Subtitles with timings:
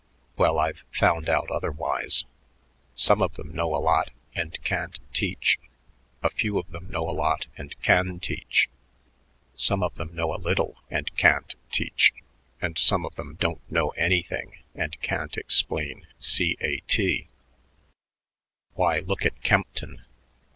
[0.35, 2.25] Well, I've found out otherwise.
[2.95, 5.59] Some of them know a lot and can't teach,
[6.23, 8.67] a few of them know a lot and can teach,
[9.55, 12.13] some of them know a little and can't teach,
[12.59, 17.27] and some of them don't know anything and can't explain c a t.
[18.73, 20.03] Why, look at Kempton.